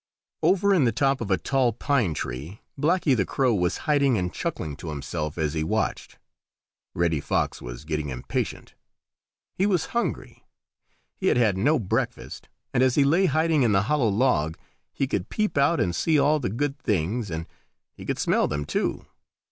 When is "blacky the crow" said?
2.75-3.53